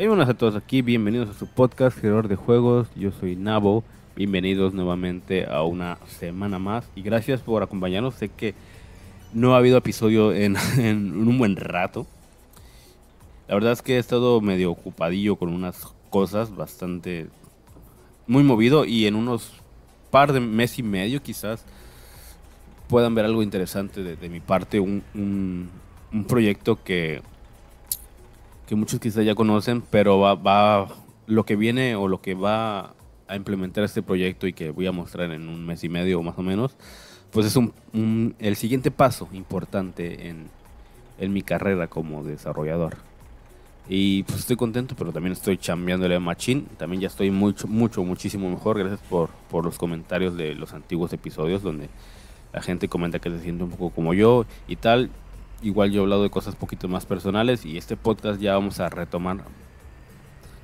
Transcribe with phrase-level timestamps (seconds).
[0.00, 3.82] Hey, buenas a todos aquí, bienvenidos a su podcast Creador de Juegos, yo soy Nabo,
[4.14, 6.88] bienvenidos nuevamente a una semana más.
[6.94, 8.54] Y gracias por acompañarnos, sé que
[9.32, 12.06] no ha habido episodio en, un buen rato,
[13.48, 17.26] la verdad es que he estado medio ocupadillo con unas cosas bastante
[18.28, 19.52] muy movido y en unos
[20.12, 21.64] par de mes y medio quizás
[22.86, 27.20] puedan ver algo interesante de, mi parte, un, un proyecto que
[28.68, 30.88] que muchos quizás ya conocen, pero va, va,
[31.26, 32.92] lo que viene o lo que va
[33.26, 36.38] a implementar este proyecto y que voy a mostrar en un mes y medio más
[36.38, 36.76] o menos,
[37.30, 40.48] pues es un, el siguiente paso importante en,
[41.18, 42.98] en, mi carrera como desarrollador.
[43.88, 46.64] Y pues estoy contento, pero también estoy chambeándole a Machine.
[46.76, 48.78] También ya estoy mucho, mucho, muchísimo mejor.
[48.78, 51.88] Gracias por, por los comentarios de los antiguos episodios donde
[52.52, 55.10] la gente comenta que se siente un poco como yo y tal.
[55.60, 58.88] Igual yo he hablado de cosas poquito más personales y este podcast ya vamos a
[58.88, 59.38] retomar,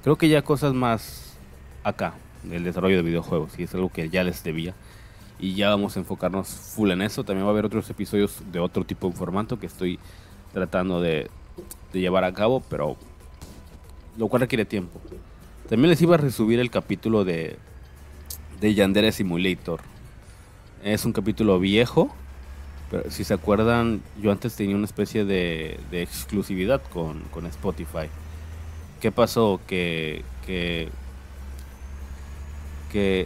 [0.05, 1.37] creo que ya cosas más
[1.83, 2.15] acá,
[2.45, 4.75] del desarrollo de videojuegos, y es algo que ya les debía.
[5.39, 7.25] Y ya vamos a enfocarnos full en eso.
[7.25, 9.99] También va a haber otros episodios de otro tipo de formato que estoy
[10.53, 11.29] tratando de,
[11.93, 12.97] llevar a cabo, pero
[14.17, 15.01] lo cual requiere tiempo.
[15.69, 17.59] También les iba a resubir el capítulo de,
[18.61, 19.81] de Yandere Simulator.
[20.83, 22.15] Es un capítulo viejo,
[23.09, 28.09] si se acuerdan, yo antes tenía una especie de, exclusividad con, Spotify.
[29.01, 29.61] ¿Qué pasó?
[29.67, 30.89] Que, que,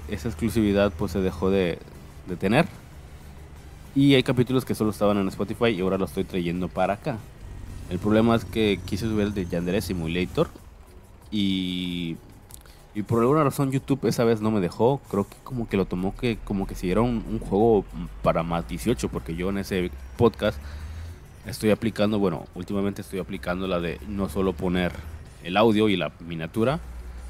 [0.08, 1.78] esa exclusividad pues se dejó de,
[2.26, 2.66] de tener.
[3.94, 7.18] Y hay capítulos que solo estaban en Spotify y ahora lo estoy trayendo para acá.
[7.90, 10.48] El problema es que quise subir el de Yandere Simulator
[11.30, 12.16] y
[12.98, 15.00] y por alguna razón YouTube esa vez no me dejó.
[15.08, 17.84] Creo que como que lo tomó que como que si era un, juego
[18.24, 19.08] para más 18.
[19.08, 20.58] Porque yo en ese podcast
[21.46, 24.90] estoy aplicando, bueno, últimamente estoy aplicando la de no solo poner
[25.44, 26.80] el audio y la miniatura,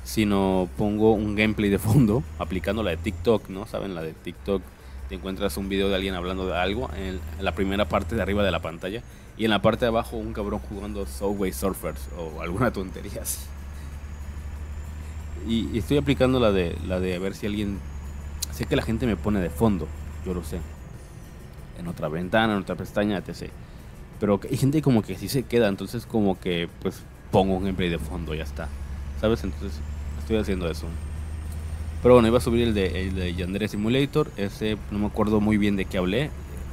[0.04, 3.66] sino pongo un gameplay de fondo, aplicando la de TikTok, ¿no?
[3.66, 3.94] ¿Saben?
[3.94, 4.62] La de TikTok,
[5.10, 8.42] te encuentras un video de alguien hablando de algo en, la primera parte de arriba
[8.42, 9.02] de la pantalla
[9.36, 13.22] y en la parte de abajo un cabrón jugando Subway Surfers o alguna tontería
[15.46, 17.78] y, estoy aplicando la de, la de a ver si alguien...
[18.52, 19.86] Sé que la gente me pone de fondo,
[20.26, 20.58] yo lo sé.
[21.78, 23.50] En otra ventana, en otra pestaña, etc.
[24.18, 27.88] Pero hay gente como que sí se queda, entonces como que pues pongo un gameplay
[27.88, 28.68] de fondo, ya está.
[29.20, 29.44] ¿Sabes?
[29.44, 29.78] Entonces
[30.18, 30.86] estoy haciendo eso.
[32.02, 34.30] Pero bueno, iba a subir el de, el de Yandere Simulator.
[34.36, 36.30] Ese no me acuerdo muy bien de qué hablé.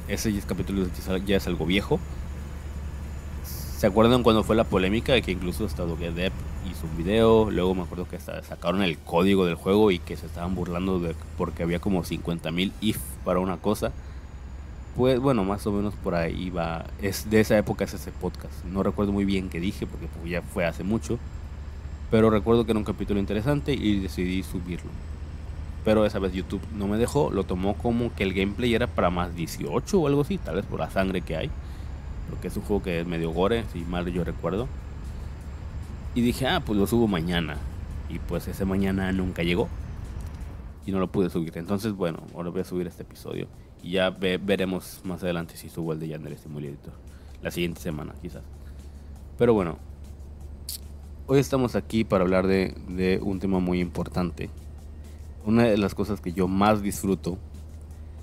[0.08, 0.86] Ese capítulo
[1.24, 2.00] ya es algo viejo.
[3.76, 6.32] ¿Se acuerdan cuando fue la polémica de que incluso hasta Depp
[6.70, 7.50] hizo un video?
[7.50, 11.14] Luego me acuerdo que sacaron el código del juego y que se estaban burlando de
[11.36, 13.92] porque había como 50.000 if para una cosa.
[14.96, 16.86] Pues bueno, más o menos por ahí va.
[17.02, 18.64] Es de esa época es ese podcast.
[18.64, 21.18] No recuerdo muy bien qué dije porque pues, ya fue hace mucho.
[22.10, 24.90] Pero recuerdo que era un capítulo interesante y decidí subirlo.
[25.84, 27.30] Pero esa vez YouTube no me dejó.
[27.30, 30.38] Lo tomó como que el gameplay era para más 18 o algo así.
[30.38, 31.50] Tal vez por la sangre que hay
[32.28, 34.68] porque es un juego que es medio gore, si mal yo recuerdo.
[36.16, 37.58] Y dije, ah, pues lo subo mañana.
[38.08, 39.68] Y pues ese mañana nunca llegó.
[40.86, 41.52] Y no lo pude subir.
[41.58, 43.48] Entonces, bueno, ahora voy a subir este episodio.
[43.82, 46.94] Y ya veremos más adelante si subo el de Yandere Simulator.
[47.42, 48.42] La siguiente semana, quizás.
[49.36, 49.76] Pero bueno,
[51.26, 54.48] hoy estamos aquí para hablar de, de un tema muy importante.
[55.44, 57.36] Una de las cosas que yo más disfruto,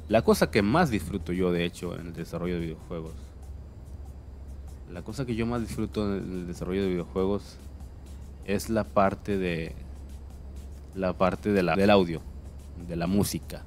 [0.09, 3.14] la cosa que más disfruto yo de hecho en el desarrollo de videojuegos,
[4.92, 7.59] la cosa que yo más disfruto en el desarrollo de videojuegos
[8.46, 9.74] es la parte de
[10.96, 12.22] la parte de la, del audio,
[12.88, 13.64] de la música,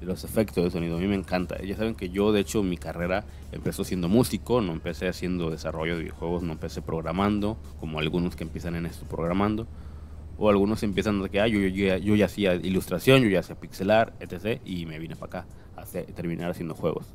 [0.00, 0.96] de los efectos de sonido.
[0.96, 1.60] A mí me encanta.
[1.62, 5.96] Ya saben que yo, de hecho, mi carrera empezó siendo músico, no empecé haciendo desarrollo
[5.96, 9.66] de videojuegos, no empecé programando, como algunos que empiezan en esto programando,
[10.38, 13.56] o algunos empiezan de que ah, yo, yo, yo, ya hacía ilustración, yo ya hacía
[13.56, 14.60] pixelar, etc.
[14.66, 17.06] Y me vine para acá a terminar haciendo juegos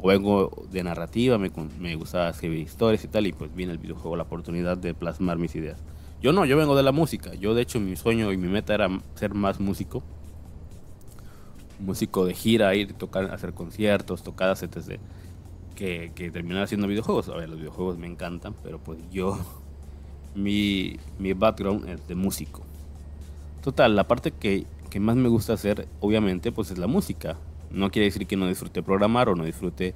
[0.00, 3.78] o vengo de narrativa, me, me gustaba escribir historias y tal, y pues viene el
[3.78, 5.82] videojuego la oportunidad de plasmar mis ideas.
[6.20, 7.34] Yo no, yo vengo de la música.
[7.34, 10.02] Yo de hecho mi sueño y mi meta era ser más músico.
[11.78, 14.98] Músico de gira, ir, tocar, hacer conciertos, tocadas, etc.
[15.76, 17.28] Que, que terminar haciendo videojuegos.
[17.28, 19.38] A ver, los videojuegos me encantan, pero pues yo,
[20.34, 22.62] mi, mi background es de músico.
[23.62, 27.36] Total, la parte que, que más me gusta hacer, obviamente, pues es la música.
[27.70, 29.94] No quiere decir que no disfrute programar o no disfrute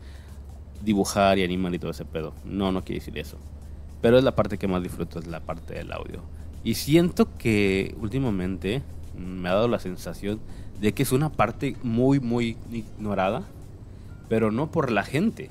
[0.85, 2.33] dibujar y animar y todo ese pedo.
[2.45, 3.39] No, no quiere decir eso.
[4.03, 6.21] Pero es la parte que más disfruto, es la parte del audio.
[6.65, 8.83] Y siento que últimamente
[9.17, 10.41] me ha dado la sensación
[10.81, 13.45] de que es una parte muy, muy ignorada.
[14.29, 15.51] Pero no por la gente,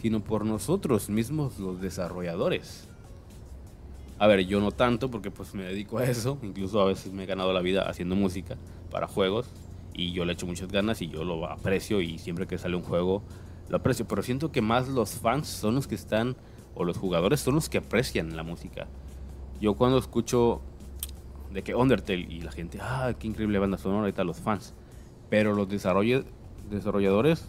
[0.00, 2.88] sino por nosotros mismos los desarrolladores.
[4.18, 7.24] A ver, yo no tanto porque pues me dedico a eso, incluso a veces me
[7.24, 8.56] he ganado la vida haciendo música
[8.90, 9.48] para juegos
[9.94, 12.82] y yo le echo muchas ganas y yo lo aprecio y siempre que sale un
[12.82, 13.22] juego
[13.68, 16.36] lo aprecio, pero siento que más los fans son los que están
[16.74, 18.86] o los jugadores son los que aprecian la música.
[19.60, 20.60] Yo cuando escucho
[21.52, 24.74] de que Undertale y la gente, ah, qué increíble banda sonora tal, los fans,
[25.30, 27.46] pero los desarrolladores,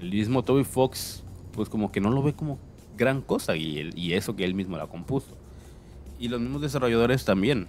[0.00, 1.22] el mismo Toby Fox,
[1.52, 2.58] pues como que no lo ve como
[2.96, 5.36] gran cosa y, y eso que él mismo la compuso.
[6.18, 7.66] Y los mismos desarrolladores también.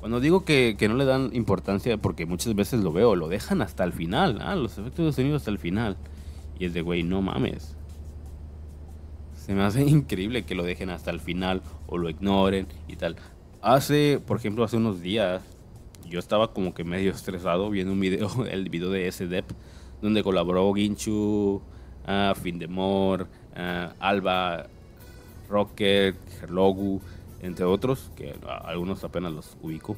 [0.00, 3.62] Cuando digo que, que, no le dan importancia, porque muchas veces lo veo, lo dejan
[3.62, 5.96] hasta el final, ah, los efectos de sonido hasta el final.
[6.58, 7.75] Y es de, güey, no mames.
[9.46, 13.16] Se me hace increíble que lo dejen hasta el final o lo ignoren y tal.
[13.62, 15.40] Hace, por ejemplo, hace unos días,
[16.08, 19.44] yo estaba como que medio estresado viendo un video, el video de SDEP,
[20.02, 24.66] donde colaboró Ginchu, uh, Findemore, uh, Alba,
[25.48, 27.00] Rocket, Herlogu,
[27.40, 28.34] entre otros, que
[28.64, 29.96] algunos apenas los ubico.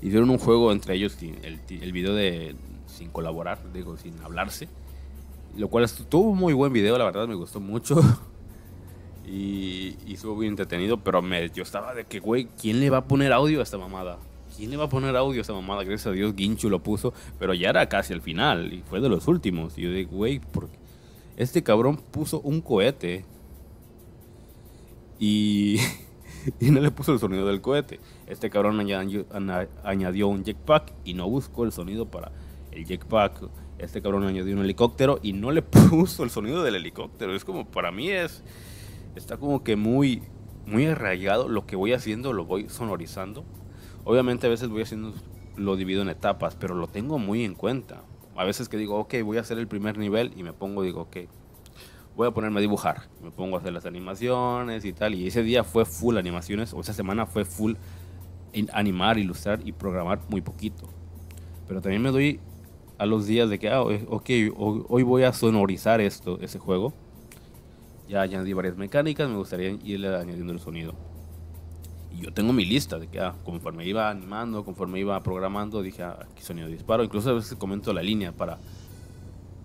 [0.00, 2.56] Hicieron un juego entre ellos, el, el video de
[2.86, 4.68] sin colaborar, digo, sin hablarse.
[5.56, 8.00] Lo cual estuvo muy buen video, la verdad, me gustó mucho.
[9.26, 12.98] y, y estuvo muy entretenido, pero me, yo estaba de que, güey, ¿quién le va
[12.98, 14.18] a poner audio a esta mamada?
[14.56, 15.84] ¿Quién le va a poner audio a esta mamada?
[15.84, 19.08] Gracias a Dios, Ginchu lo puso, pero ya era casi al final y fue de
[19.08, 19.78] los últimos.
[19.78, 20.40] Y yo digo, güey,
[21.36, 23.24] este cabrón puso un cohete
[25.18, 25.78] y,
[26.60, 28.00] y no le puso el sonido del cohete.
[28.26, 29.24] Este cabrón añadió,
[29.84, 32.32] añadió un jetpack y no buscó el sonido para
[32.72, 33.48] el jetpack.
[33.80, 37.34] Este cabrón añadió un helicóptero y no le puso el sonido del helicóptero.
[37.34, 38.44] Es como, para mí es,
[39.16, 40.22] está como que muy,
[40.66, 41.48] muy arraigado.
[41.48, 43.44] Lo que voy haciendo lo voy sonorizando.
[44.04, 45.14] Obviamente a veces voy haciendo,
[45.56, 48.02] lo divido en etapas, pero lo tengo muy en cuenta.
[48.36, 51.02] A veces que digo, ok, voy a hacer el primer nivel y me pongo, digo,
[51.02, 51.16] ok,
[52.16, 53.08] voy a ponerme a dibujar.
[53.22, 55.14] Me pongo a hacer las animaciones y tal.
[55.14, 57.74] Y ese día fue full animaciones, o esa semana fue full
[58.72, 60.88] animar, ilustrar y programar muy poquito.
[61.66, 62.40] Pero también me doy
[63.00, 66.92] a los días de que, ah, ok, hoy voy a sonorizar esto, ese juego.
[68.10, 70.92] Ya añadí varias mecánicas, me gustaría irle añadiendo el sonido.
[72.12, 76.02] Y yo tengo mi lista de que, ah, conforme iba animando, conforme iba programando, dije,
[76.02, 77.02] ah, aquí sonido de disparo.
[77.02, 78.58] Incluso a veces comento la línea para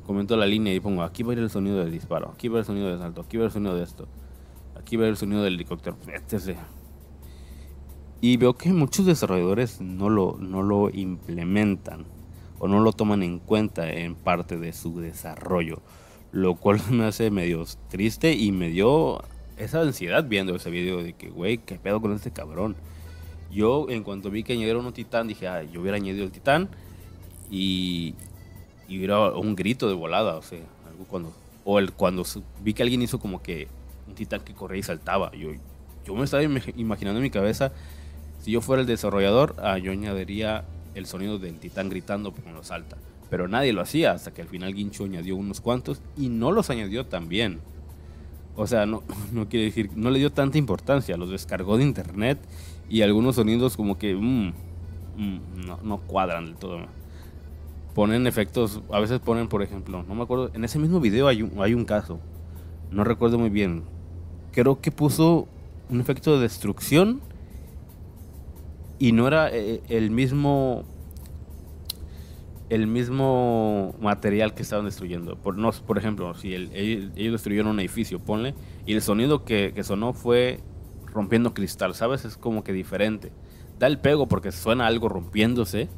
[0.07, 2.59] comento la línea y pongo aquí va a ir el sonido del disparo, aquí va
[2.59, 4.07] el sonido de salto, aquí va el sonido de esto,
[4.79, 6.57] aquí va el sonido del helicóptero, etc.
[8.21, 12.14] Y veo que muchos desarrolladores no lo, no lo implementan
[12.59, 15.81] o no lo toman en cuenta en parte de su desarrollo,
[16.31, 19.23] lo cual me hace medio triste y me dio
[19.57, 22.75] esa ansiedad viendo ese video de que, güey, ¿qué pedo con este cabrón?
[23.51, 26.69] Yo, en cuanto vi que añadieron un titán, dije, ah, yo hubiera añadido el titán
[27.49, 28.15] y,
[28.87, 30.59] y hubiera un grito de volada, o sea,
[30.89, 32.23] algo cuando, o el, cuando
[32.61, 33.67] vi que alguien hizo como que
[34.07, 35.49] un titán que corría y saltaba, yo,
[36.05, 37.71] yo me estaba imaginando en mi cabeza,
[38.41, 42.97] si yo fuera el desarrollador, ah, yo añadiría el sonido del titán gritando cuando salta,
[43.29, 46.69] pero nadie lo hacía hasta que al final Guincho añadió unos cuantos y no los
[46.69, 47.59] añadió tan bien.
[48.55, 52.39] O sea, no, no quiere decir, no le dio tanta importancia, los descargó de internet
[52.89, 54.53] y algunos sonidos como que mm,
[55.17, 56.79] mm, no, no cuadran del todo.
[57.93, 61.41] Ponen efectos, a veces ponen, por ejemplo, no me acuerdo, en ese mismo video hay
[61.41, 62.19] un, hay un caso,
[62.91, 63.83] no recuerdo muy bien,
[64.51, 65.47] creo que puso
[65.89, 67.21] un efecto de destrucción
[68.99, 70.83] y no era eh, el mismo
[72.69, 75.35] el mismo material que estaban destruyendo.
[75.35, 79.83] Por, no, por ejemplo, si ellos, destruyeron un edificio, ponle, y el sonido que, que,
[79.83, 80.61] sonó fue
[81.05, 82.25] rompiendo cristal, ¿sabes?
[82.25, 83.31] Es como que diferente.
[83.77, 85.89] Da el pego porque suena algo rompiéndose,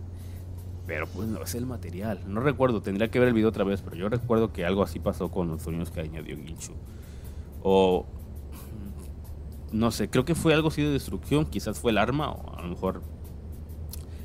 [0.85, 2.21] pero pues no es el material.
[2.27, 4.99] No recuerdo, tendría que ver el video otra vez, pero yo recuerdo que algo así
[4.99, 6.73] pasó con los sonidos que añadió Ginchu.
[7.61, 8.05] O
[9.71, 12.61] no sé, creo que fue algo así de destrucción, quizás fue el arma, o a
[12.61, 13.01] lo mejor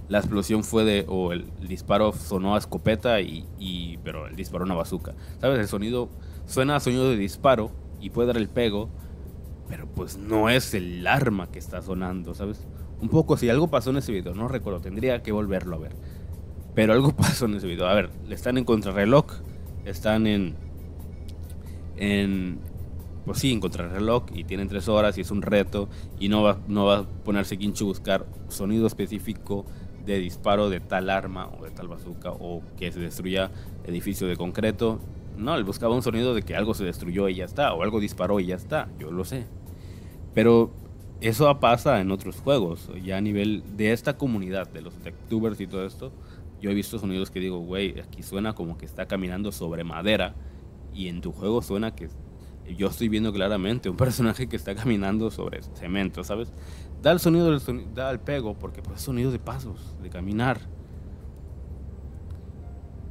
[0.08, 4.64] la explosión fue de, o el disparo sonó a escopeta, y, y pero el disparo
[4.64, 5.14] una bazooka.
[5.40, 5.58] ¿Sabes?
[5.58, 6.10] El sonido
[6.46, 7.70] suena a sonido de disparo
[8.00, 8.90] y puede dar el pego,
[9.68, 12.66] pero pues no es el arma que está sonando, ¿sabes?
[13.00, 15.92] Un poco, si algo pasó en ese video, no recuerdo, tendría que volverlo a ver.
[16.74, 17.86] Pero algo pasó en ese video.
[17.86, 19.26] A ver, están en contrarreloj,
[19.84, 20.56] están en.
[21.96, 22.60] en
[23.24, 25.88] pues sí, en contrarreloj y tienen tres horas y es un reto
[26.18, 29.64] y no va, no va a ponerse Quincho buscar sonido específico
[30.04, 33.50] de disparo de tal arma o de tal bazooka o que se destruya
[33.84, 35.00] edificio de concreto.
[35.36, 38.00] No, él buscaba un sonido de que algo se destruyó y ya está, o algo
[38.00, 39.46] disparó y ya está, yo lo sé.
[40.34, 40.72] Pero
[41.20, 44.94] eso pasa en otros juegos, ya a nivel de esta comunidad, de los
[45.28, 46.12] tubers y todo esto,
[46.60, 50.34] yo he visto sonidos que digo, güey, aquí suena como que está caminando sobre madera
[50.94, 52.08] y en tu juego suena que
[52.68, 56.52] yo estoy viendo claramente un personaje que está caminando sobre cemento, ¿sabes?
[57.02, 60.08] Da el sonido, del sonido da el pego, porque pues, es sonido de pasos, de
[60.08, 60.60] caminar.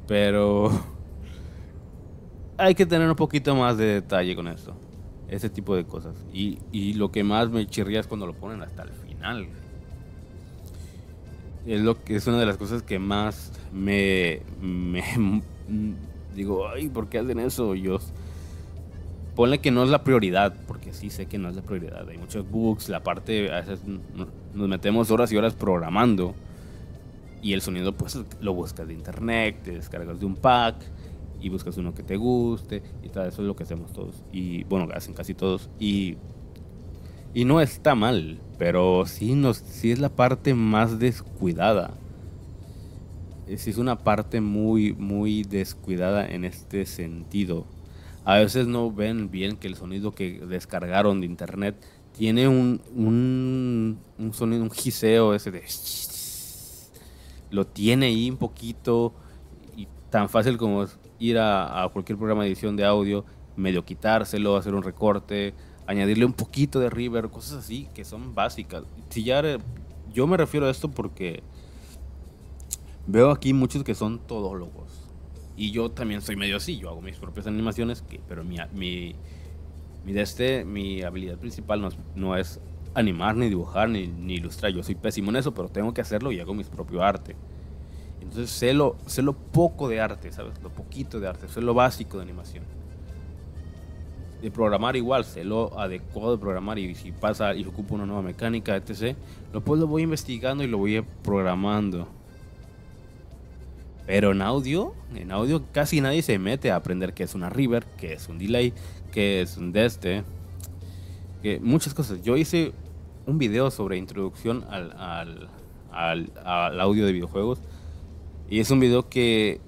[0.07, 0.71] Pero
[2.57, 4.73] hay que tener un poquito más de detalle con esto.
[5.27, 6.15] Ese tipo de cosas.
[6.33, 9.47] Y, y lo que más me chirría es cuando lo ponen hasta el final.
[11.65, 15.03] Es, lo que, es una de las cosas que más me, me
[16.35, 17.75] digo, ay, ¿por qué hacen eso?
[17.75, 17.99] Yo
[19.41, 22.07] ponle que no es la prioridad, porque sí sé que no es la prioridad.
[22.07, 23.79] Hay muchos bugs, la parte, a veces
[24.53, 26.35] nos metemos horas y horas programando
[27.41, 30.75] y el sonido pues lo buscas de internet, te descargas de un pack
[31.41, 34.13] y buscas uno que te guste y tal, eso es lo que hacemos todos.
[34.31, 36.17] Y bueno, hacen casi todos y
[37.33, 41.95] y no está mal, pero sí nos sí es la parte más descuidada.
[43.57, 47.65] Sí es una parte muy muy descuidada en este sentido
[48.23, 51.75] a veces no ven bien que el sonido que descargaron de internet
[52.15, 55.63] tiene un, un, sonido, un giseo ese de...
[57.49, 59.13] Lo tiene ahí un poquito
[59.75, 60.85] y tan fácil como
[61.19, 63.25] ir a, cualquier programa de edición de audio,
[63.55, 65.53] medio quitárselo, hacer un recorte,
[65.87, 68.83] añadirle un poquito de reverb, cosas así que son básicas.
[69.09, 69.41] Si ya
[70.13, 71.41] yo me refiero a esto porque
[73.07, 75.00] veo aquí muchos que son todólogos
[75.55, 79.15] y yo también soy medio así, yo hago mis propias animaciones, pero mi, mi,
[80.05, 82.59] mi, este, mi habilidad principal no es,
[82.93, 84.71] animar, ni dibujar, ni, ni, ilustrar.
[84.71, 87.35] Yo soy pésimo en eso, pero tengo que hacerlo y hago mi propio arte.
[88.21, 90.61] Entonces sé lo poco de arte, ¿sabes?
[90.61, 92.63] Lo poquito de arte, sé lo básico de animación.
[94.41, 98.21] De programar igual, sé lo adecuado de programar y si pasa y ocupo una nueva
[98.21, 99.15] mecánica, etc.
[99.53, 102.07] Lo, pues lo voy investigando y lo voy programando.
[104.11, 107.85] Pero en audio, en audio casi nadie se mete a aprender qué es una river,
[107.97, 108.73] qué es un delay,
[109.13, 110.25] qué es un deste,
[111.41, 112.21] que muchas cosas.
[112.21, 112.73] Yo hice
[113.25, 114.91] un video sobre introducción al,
[115.93, 117.61] al, al, audio de videojuegos
[118.49, 119.61] y es un video que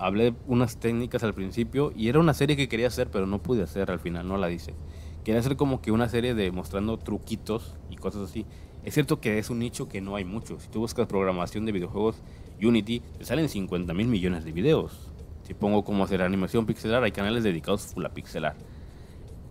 [0.00, 3.62] hablé unas técnicas al principio y era una serie que quería hacer pero no pude
[3.62, 4.74] hacer al final, no la hice.
[5.22, 8.44] Quería hacer como que una serie de mostrando truquitos y cosas así.
[8.82, 10.58] Es cierto que es un nicho que no hay mucho.
[10.58, 12.16] Si tú buscas programación de videojuegos
[12.62, 15.10] Unity, te salen 50 mil millones de videos.
[15.42, 18.56] Si pongo cómo hacer animación pixelar, hay canales dedicados full a pixelar.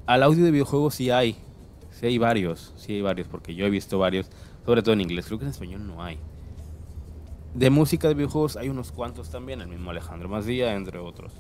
[0.06, 1.38] Al audio de videojuegos sí hay,
[1.92, 4.30] sí hay varios, sí hay varios, porque yo he visto varios,
[4.66, 6.18] sobre todo en inglés, creo que en español no hay.
[7.54, 11.32] De música de videojuegos hay unos cuantos también, el mismo Alejandro Mazdía, entre otros.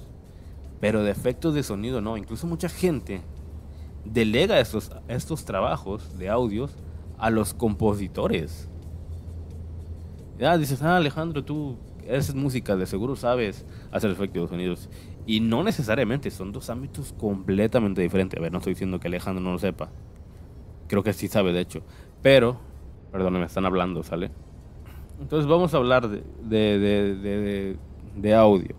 [0.79, 3.21] Pero de efectos de sonido no, incluso mucha gente
[4.05, 6.75] delega estos, estos trabajos de audios
[7.17, 8.69] a los compositores.
[10.37, 14.89] Ya dices, ah, Alejandro, tú eres música, de seguro sabes hacer efectos de sonidos.
[15.25, 18.37] Y no necesariamente, son dos ámbitos completamente diferentes.
[18.37, 19.89] A ver, no estoy diciendo que Alejandro no lo sepa.
[20.87, 21.81] Creo que sí sabe, de hecho.
[22.21, 22.59] Pero,
[23.11, 24.31] perdón, me están hablando, ¿sale?
[25.21, 27.77] Entonces vamos a hablar de, de, de,
[28.15, 28.75] de, audio.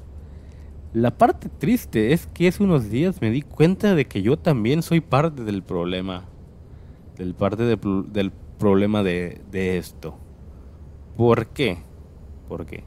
[0.92, 4.82] La parte triste es que hace unos días me di cuenta de que yo también
[4.82, 6.24] soy parte del problema.
[7.16, 9.38] Del parte del problema de
[9.78, 10.18] esto.
[11.16, 11.78] ¿Por qué?
[12.48, 12.84] ¿Por qué?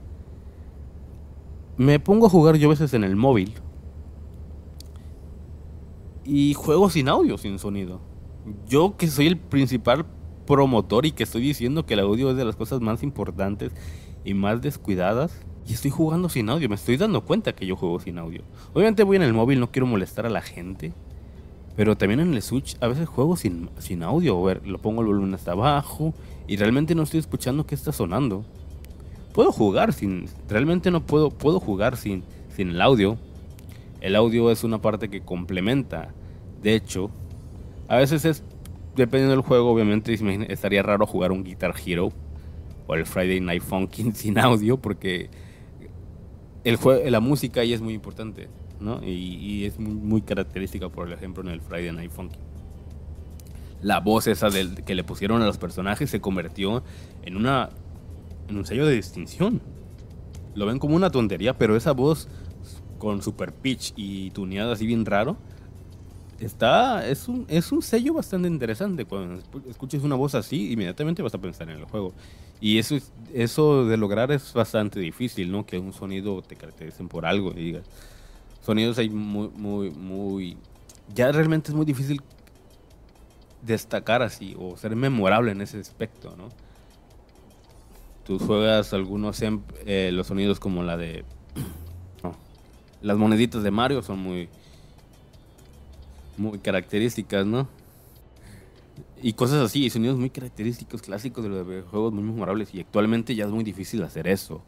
[1.77, 3.53] Me pongo a jugar yo a veces en el móvil
[6.23, 8.01] y juego sin audio, sin sonido.
[8.67, 10.05] Yo que soy el principal
[10.45, 13.71] promotor y que estoy diciendo que el audio es de las cosas más importantes
[14.25, 17.99] y más descuidadas, y estoy jugando sin audio, me estoy dando cuenta que yo juego
[17.99, 18.41] sin audio.
[18.73, 20.93] Obviamente voy en el móvil, no quiero molestar a la gente,
[21.77, 25.07] pero también en el Switch a veces juego sin, sin audio, ver, lo pongo el
[25.07, 26.11] volumen hasta abajo
[26.47, 28.43] y realmente no estoy escuchando qué está sonando.
[29.31, 32.23] Puedo jugar sin, realmente no puedo, puedo jugar sin,
[32.55, 33.19] sin el audio.
[34.01, 36.15] El audio es una parte que complementa.
[36.63, 37.11] De hecho,
[37.87, 38.43] a veces es,
[38.95, 40.17] dependiendo del juego, obviamente
[40.51, 42.11] estaría raro jugar un Guitar Hero
[42.87, 45.29] o el Friday Night Funkin' sin audio porque
[46.63, 46.79] el
[47.11, 48.47] la música ahí es muy importante,
[48.79, 49.01] ¿no?
[49.03, 52.47] Y, es muy, muy, característica, por ejemplo, en el Friday Night Funkin'
[53.81, 56.83] la voz esa del, que le pusieron a los personajes se convirtió
[57.23, 57.69] en una
[58.49, 59.61] en un sello de distinción.
[60.55, 62.27] Lo ven como una tontería, pero esa voz
[62.97, 65.37] con super pitch y tuneada así bien raro
[66.39, 71.33] está es un es un sello bastante interesante cuando escuches una voz así inmediatamente vas
[71.33, 72.13] a pensar en el juego
[72.59, 72.97] y eso
[73.33, 77.63] eso de lograr es bastante difícil no que un sonido te caractericen por algo y
[77.63, 77.83] digas
[78.67, 80.57] sonidos hay muy muy muy
[81.15, 82.21] ya realmente es muy difícil
[83.61, 86.49] destacar así o ser memorable en ese aspecto, ¿no?
[88.25, 91.23] Tú juegas algunos eh, los sonidos como la de
[93.01, 94.49] las moneditas de Mario son muy
[96.35, 97.69] muy características, ¿no?
[99.21, 102.73] Y cosas así, y sonidos muy característicos, clásicos de los videojuegos muy memorables.
[102.73, 104.61] Y actualmente ya es muy difícil hacer eso.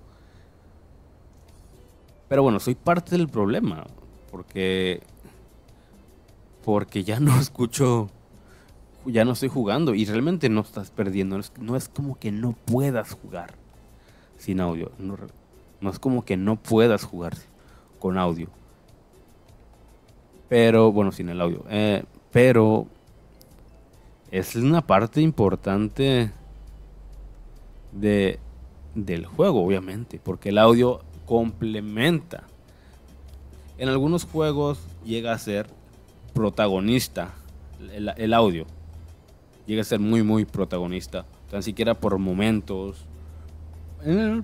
[2.30, 3.86] Pero bueno, soy parte del problema.
[4.32, 5.02] Porque.
[6.64, 8.10] Porque ya no escucho.
[9.06, 9.94] Ya no estoy jugando.
[9.96, 11.36] Y realmente no estás perdiendo.
[11.36, 13.56] No es, no es como que no puedas jugar
[14.38, 14.92] sin audio.
[14.98, 15.18] No,
[15.82, 17.34] no es como que no puedas jugar
[18.00, 18.48] con audio.
[20.48, 21.64] Pero, bueno, sin el audio.
[21.70, 22.88] Eh, pero
[24.32, 26.32] es una parte importante
[27.92, 28.40] de,
[28.96, 32.46] del juego, obviamente, porque el audio complementa.
[33.78, 35.68] En algunos juegos llega a ser
[36.34, 37.36] protagonista
[38.18, 38.66] el, audio.
[39.68, 41.28] Llega a ser muy, muy protagonista.
[41.52, 43.06] Tan siquiera por momentos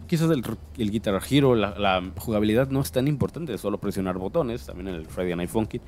[0.05, 0.43] quizás el,
[0.77, 5.05] el Guitar Hero, la, jugabilidad no es tan importante, solo presionar botones, también en el
[5.07, 5.81] Friday Night Funkin',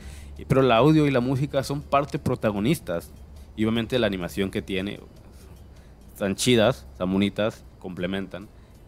[0.48, 3.12] pero el audio y la música son parte protagonistas.
[3.56, 5.00] Y obviamente la animación que tiene,
[6.14, 8.48] están chidas, están bonitas, complementan.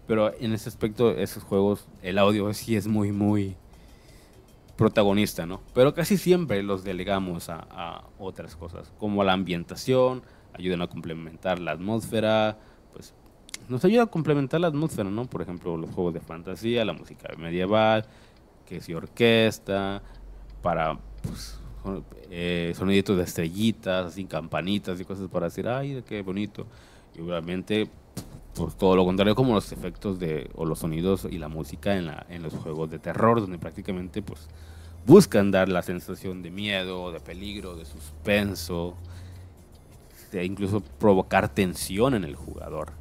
[0.09, 3.55] Pero en ese aspecto, esos juegos, el audio sí es muy, muy
[4.75, 5.61] protagonista, ¿no?
[5.75, 10.23] Pero casi siempre los delegamos a, otras cosas, como la ambientación,
[10.53, 12.57] ayudan a complementar la atmósfera,
[12.91, 13.13] pues
[13.67, 15.25] nos ayuda a complementar la atmósfera, ¿no?
[15.25, 18.03] Por ejemplo, los juegos de fantasía, la música medieval,
[18.65, 20.01] que si orquesta,
[20.63, 21.59] para pues,
[22.31, 26.65] eh, soniditos de estrellitas, así campanitas y cosas para decir, ay, qué bonito.
[27.15, 27.91] Y obviamente,
[28.55, 32.07] pues todo lo contrario, como los efectos de, o los sonidos y la música en,
[32.07, 34.47] la, en los juegos de terror, donde prácticamente pues
[35.05, 38.95] buscan dar la sensación de miedo, de peligro, de suspenso,
[40.31, 42.91] de incluso provocar tensión en el jugador.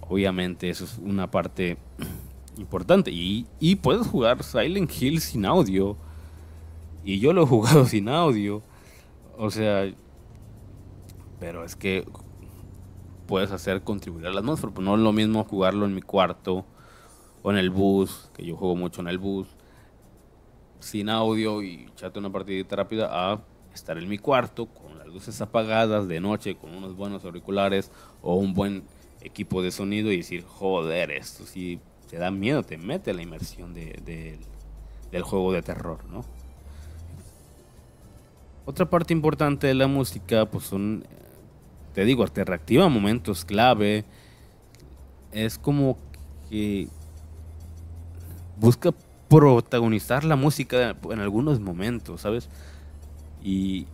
[0.00, 1.76] Obviamente eso es una parte
[2.58, 3.10] importante.
[3.10, 5.96] Y, puedes jugar Silent Hill sin audio.
[7.04, 8.62] Y yo lo he jugado sin audio.
[9.36, 9.92] O sea,
[11.40, 12.06] pero es que
[13.26, 14.72] puedes hacer contribuir a la atmósfera.
[14.72, 16.64] Pues no es lo mismo jugarlo en mi cuarto
[17.42, 19.48] o en el bus, que yo juego mucho en el bus,
[20.80, 23.40] sin audio y echarte una partidita rápida, a
[23.74, 27.90] estar en mi cuarto con las luces apagadas de noche, con unos buenos auriculares
[28.22, 28.84] o un buen
[29.20, 33.74] equipo de sonido y decir, joder, esto sí te da miedo, te mete la inmersión
[33.74, 34.38] de,
[35.10, 36.24] del juego de terror, ¿no?
[38.66, 41.04] Otra parte importante de la música, pues son,
[41.94, 44.04] te digo, te reactiva momentos clave.
[45.32, 45.96] Es como
[46.50, 46.88] que
[48.58, 48.92] busca
[49.28, 52.48] protagonizar la música en algunos momentos, ¿sabes?
[53.42, 53.86] Y,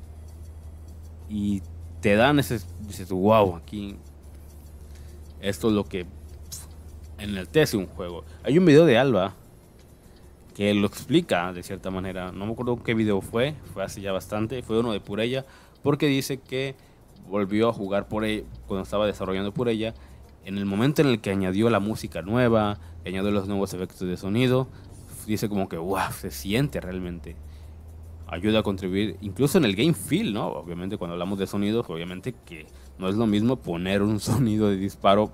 [1.29, 1.63] y
[2.01, 3.97] te dan ese, dices, wow, aquí
[5.41, 6.07] esto es lo que
[7.19, 8.25] en el hace un juego.
[8.43, 9.35] Hay un video de Alba
[10.55, 12.33] que lo explica de cierta manera.
[12.33, 15.45] No me acuerdo qué video fue, fue hace ya bastante, fue uno de Purella,
[15.83, 16.75] porque dice que
[17.31, 19.95] volvió a jugar por ella cuando estaba desarrollando Purella.
[20.45, 24.16] En el momento en el que añadió la música nueva, añadió los nuevos efectos de
[24.16, 24.69] sonido,
[25.27, 27.37] dice como que wow, se siente realmente.
[28.27, 30.49] Ayuda a contribuir, incluso en el game feel, ¿no?
[30.49, 32.66] Obviamente cuando hablamos de sonidos, obviamente que
[32.99, 35.33] no es lo mismo poner un sonido de disparo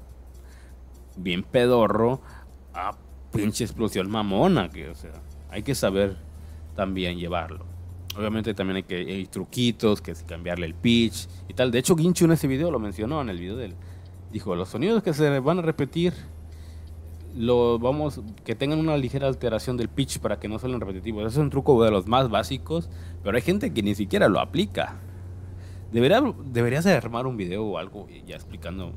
[1.17, 2.21] bien pedorro
[2.75, 2.93] a
[3.33, 5.13] pinche explosión mamona, que o sea,
[5.51, 6.17] hay que saber
[6.75, 7.76] también llevarlo.
[8.17, 11.71] Obviamente también hay que truquitos, que es cambiarle el pitch y tal.
[11.71, 13.75] De hecho, Ginchu en ese video lo mencionó en el video del
[14.33, 16.13] dijo, los sonidos que se van a repetir
[17.37, 21.23] lo vamos que tengan una ligera alteración del pitch para que no suenen repetitivos.
[21.27, 22.89] Ese es un truco de los más básicos,
[23.23, 24.97] pero hay gente que ni siquiera lo aplica.
[25.93, 28.93] Debería, deberías de armar un video o algo ya explicando,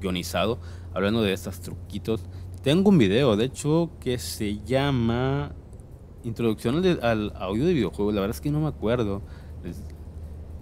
[0.00, 0.60] guionizado,
[0.94, 2.24] hablando de estos truquitos.
[2.62, 5.52] Tengo un video, de hecho, que se llama
[6.24, 8.14] Introducción al, audio de videojuegos.
[8.14, 9.22] La verdad es que no me acuerdo.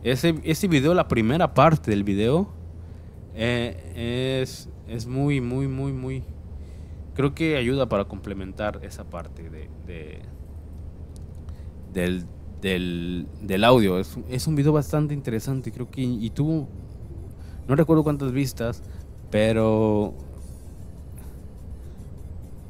[0.03, 2.49] Ese, ese video, la primera parte del video,
[3.35, 6.25] eh, es, es muy, muy, muy, muy...
[7.15, 10.23] Creo que ayuda para complementar esa parte de, de
[11.93, 12.27] del,
[12.61, 13.99] del, del audio.
[13.99, 16.03] Es, es, un video bastante interesante, creo que...
[16.03, 16.69] Y tuvo...
[17.67, 18.83] No recuerdo cuántas vistas,
[19.31, 20.15] pero...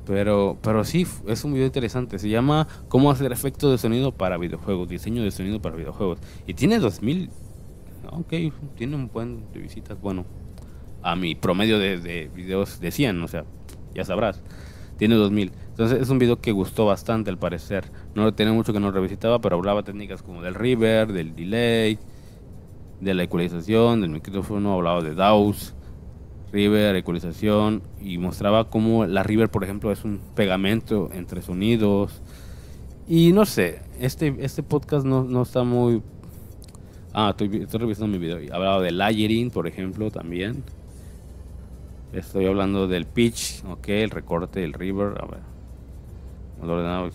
[0.09, 2.19] Pero, pero sí, es un video interesante.
[2.19, 4.89] Se llama Cómo hacer efectos de sonido para videojuegos.
[4.89, 6.19] Diseño de sonido para videojuegos.
[6.47, 7.29] Y tiene 2000...
[8.11, 8.33] Ok,
[8.75, 10.01] tiene un buen de visitas.
[10.01, 10.25] Bueno,
[11.03, 13.45] a mi promedio de, de videos de 100, o sea,
[13.95, 14.43] ya sabrás.
[14.97, 15.53] Tiene 2000.
[15.69, 17.93] Entonces es un video que gustó bastante al parecer.
[18.15, 21.99] No tenía mucho que no revisitaba, pero hablaba técnicas como del river, del delay,
[23.01, 25.75] de la ecualización, del micrófono, hablaba de DAWs,
[26.53, 32.23] river, ecualización y mostraba cómo la river, por ejemplo, es un pegamento entre sonidos.
[33.07, 36.03] Y no sé, este, este podcast no, no está muy
[37.13, 38.39] Ah, estoy, revisando mi video.
[38.55, 40.63] Hablaba del layering, por ejemplo, también.
[42.13, 45.41] Estoy hablando del pitch, ok, el recorte, el river, a ver.
[46.63, 47.11] Ordenado,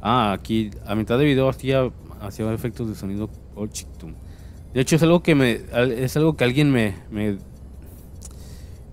[0.00, 3.30] Ah, aquí a mitad de video hacía, hacía efectos de sonido
[4.74, 5.60] De hecho es algo que me
[5.96, 7.38] es algo que alguien me, me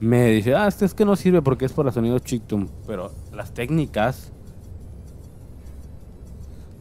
[0.02, 2.68] me dice, ah, este es que no sirve porque es para sonido chictum.
[2.88, 4.34] Pero las técnicas,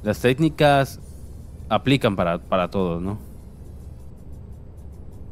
[0.02, 0.98] las técnicas
[1.68, 3.18] aplican para, para todos, ¿no?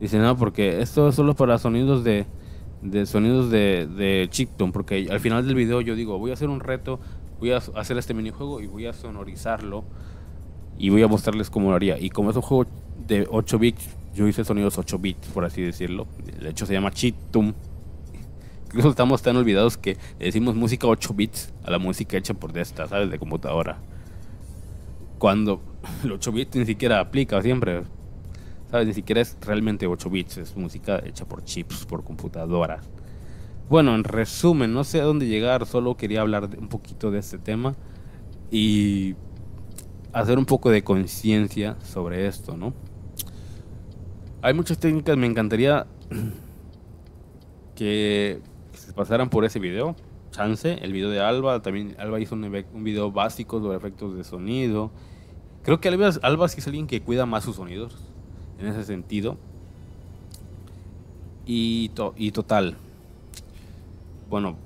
[0.00, 2.26] Dice, no, porque esto es solo para sonidos de,
[2.82, 4.28] de sonidos de, de.
[4.70, 7.00] Porque al final del video yo digo, voy a hacer un reto,
[7.40, 9.84] voy a hacer este minijuego y voy a sonorizarlo
[10.76, 11.98] y voy a mostrarles cómo lo haría.
[11.98, 12.70] Y como es un juego
[13.06, 16.06] de 8 bits, yo hice sonidos 8 bits, por así decirlo.
[16.38, 17.54] De hecho se llama chiptune
[18.68, 22.86] Incluso estamos tan olvidados que decimos música 8 bits a la música hecha por esta,
[22.86, 23.10] ¿sabes?
[23.10, 23.78] De computadora.
[25.18, 25.62] Cuando
[26.04, 27.82] el 8 bits ni siquiera aplica siempre.
[28.70, 28.86] ¿Sabes?
[28.86, 32.80] Ni siquiera es realmente 8 bits, es música hecha por chips, por computadora.
[33.70, 37.38] Bueno, en resumen, no sé a dónde llegar, solo quería hablar un poquito de este
[37.38, 37.74] tema
[38.50, 39.14] y
[40.12, 42.74] hacer un poco de conciencia sobre esto, ¿no?
[44.42, 45.86] Hay muchas técnicas, me encantaría
[47.74, 48.40] que
[48.92, 49.96] pasaran por ese video.
[50.30, 54.24] Chance, el video de Alba, también Alba hizo un, un video básico sobre efectos de
[54.24, 54.90] sonido.
[55.62, 57.96] Creo que Alba, Alba sí es alguien que cuida más sus sonidos,
[58.58, 59.36] en ese sentido.
[61.46, 62.76] Y, y total,
[64.28, 64.56] bueno,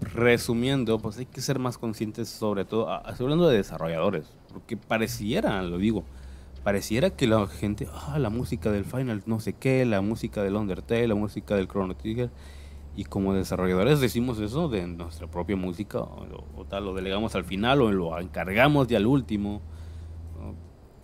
[0.00, 5.78] resumiendo, pues hay que ser más conscientes sobre todo, hablando de desarrolladores, porque pareciera, lo
[5.78, 6.04] digo,
[6.62, 10.54] pareciera que la gente, ah, la música del Final no sé qué, la música del
[10.54, 12.30] Undertale, la música del Chrono Trigger,
[12.94, 17.80] y como desarrolladores decimos eso de nuestra propia música o, tal, lo delegamos al final
[17.80, 19.62] o lo encargamos ya al último.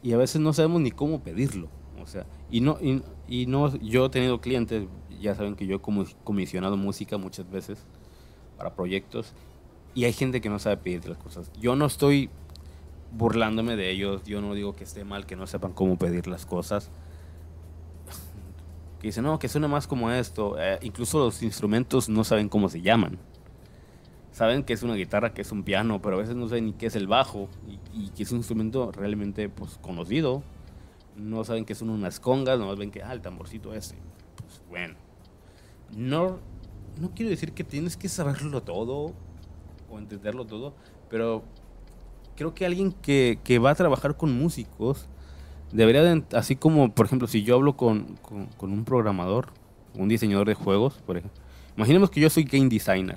[0.03, 1.69] Y a veces no sabemos ni cómo pedirlo.
[2.03, 2.79] O sea, y no,
[3.27, 4.87] y, no, yo he tenido clientes,
[5.21, 5.81] ya saben que yo he
[6.25, 7.85] comisionado música muchas veces
[8.57, 9.35] para proyectos
[9.95, 11.51] y hay gente que no sabe pedir las cosas.
[11.59, 12.31] Yo no estoy
[13.13, 16.47] burlándome de ellos, yo no digo que esté mal que no sepan cómo pedir las
[16.47, 16.91] cosas
[19.01, 20.57] que dicen, no, que suena más como esto.
[20.59, 23.19] Eh, incluso los instrumentos no saben cómo se llaman.
[24.33, 26.73] Saben que es una guitarra, que es un piano, pero a veces no saben ni
[26.73, 27.49] qué es el bajo
[27.93, 30.43] y, que es un instrumento realmente pues, conocido.
[31.17, 33.97] No saben que son unas congas, nomás ven que, ah, el tamborcito ese.
[34.37, 34.95] Pues bueno.
[35.97, 36.39] No,
[37.01, 39.15] no quiero decir que tienes que saberlo todo
[39.91, 40.75] o entenderlo todo,
[41.09, 41.43] pero
[42.37, 45.09] creo que alguien que, que va a trabajar con músicos
[45.73, 48.17] debería de, así como, por ejemplo, si yo hablo con,
[48.57, 49.49] con, un programador,
[49.95, 51.41] un diseñador de juegos, por ejemplo,
[51.77, 53.17] imaginemos que yo soy game designer,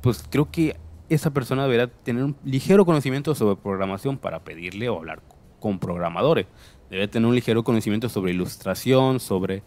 [0.00, 0.76] pues creo que
[1.08, 5.22] esa persona debería tener un ligero conocimiento sobre programación para pedirle o hablar
[5.60, 6.46] con programadores.
[6.90, 9.62] Debe tener un ligero conocimiento sobre ilustración, sobre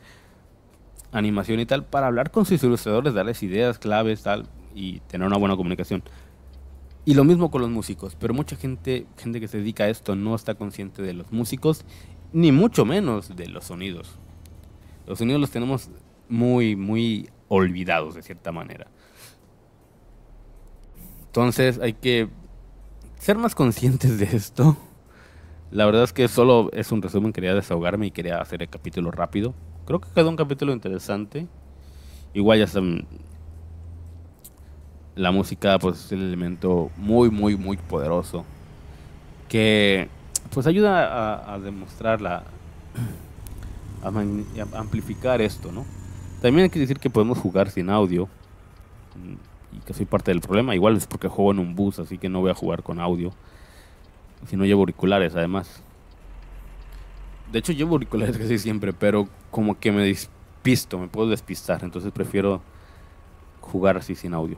[1.11, 5.37] animación y tal, para hablar con sus ilustradores, darles ideas, claves, tal, y tener una
[5.37, 6.03] buena comunicación.
[7.03, 10.15] Y lo mismo con los músicos, pero mucha gente, gente que se dedica a esto
[10.15, 11.83] no está consciente de los músicos,
[12.31, 14.19] ni mucho menos de los sonidos.
[15.07, 15.89] Los sonidos los tenemos
[16.29, 18.87] muy, muy olvidados de cierta manera.
[21.25, 22.29] Entonces hay que
[23.17, 24.77] ser más conscientes de esto.
[25.71, 29.09] La verdad es que solo es un resumen, quería desahogarme y quería hacer el capítulo
[29.09, 29.53] rápido.
[29.85, 31.47] Creo que quedó un capítulo interesante.
[32.33, 33.07] Igual ya están
[35.21, 38.43] la música pues es el elemento muy, muy, muy poderoso
[39.47, 40.07] que
[40.51, 42.43] pues ayuda a, demostrar la,
[44.03, 45.85] a, amplificar esto, ¿no?
[46.41, 48.25] También hay que decir que podemos jugar sin audio
[49.15, 50.73] mm, y que soy parte del problema.
[50.73, 53.31] Igual es porque juego en un bus, así que no voy a jugar con audio.
[54.47, 55.83] Si no llevo auriculares, además.
[57.51, 61.83] De hecho, llevo auriculares casi siempre, pero como que me despisto, me puedo despistar.
[61.83, 62.61] Entonces prefiero
[63.61, 64.57] jugar así sin audio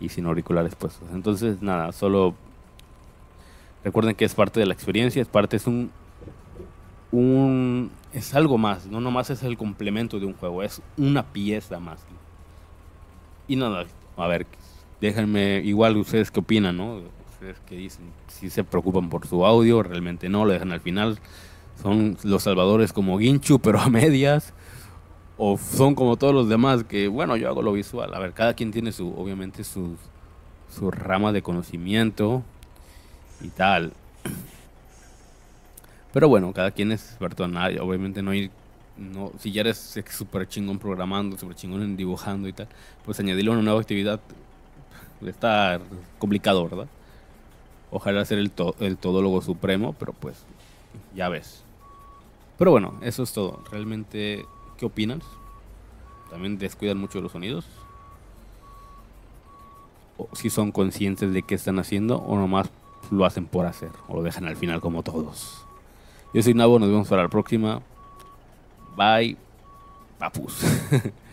[0.00, 1.08] y sin auriculares puestos.
[1.12, 2.34] Entonces, nada, solo
[3.84, 5.90] recuerden que es parte de la experiencia, es parte, es un,
[7.12, 11.78] un, es algo más, no nomás es el complemento de un juego, es una pieza
[11.80, 12.00] más.
[13.46, 14.46] Y nada, a ver,
[15.00, 17.00] déjenme, igual ustedes qué opinan, ¿no?
[17.32, 21.18] Ustedes qué dicen, si se preocupan por su audio, realmente no, lo dejan al final.
[21.80, 24.52] Son los salvadores como Ginchu, pero a medias
[25.38, 28.12] o son como todos los demás que, bueno, yo hago lo visual.
[28.12, 29.96] A ver, cada quien tiene su, obviamente, su,
[30.68, 32.42] su rama de conocimiento
[33.40, 33.92] y tal.
[36.12, 37.78] Pero bueno, cada quien es experto en nadie.
[37.78, 38.50] Obviamente no hay,
[38.96, 42.66] no, si ya eres súper chingón programando, súper chingón en dibujando y tal,
[43.04, 44.20] pues añadirle una nueva actividad
[45.24, 45.80] está
[46.18, 46.88] complicado, ¿verdad?
[47.90, 50.44] Ojalá ser el, to el todólogo supremo, pero pues
[51.14, 51.62] ya ves.
[52.58, 53.62] Pero bueno, eso es todo.
[53.70, 54.44] Realmente,
[54.78, 55.20] ¿qué opinas?
[56.30, 57.66] ¿También descuidan mucho los sonidos?
[60.16, 62.70] ¿O si son conscientes de qué están haciendo o nomás
[63.10, 63.90] lo hacen por hacer?
[64.08, 65.64] ¿O lo dejan al final como todos?
[66.32, 67.82] Yo soy Nabo, nos vemos para la próxima.
[68.96, 69.36] Bye.
[70.18, 70.62] Papus.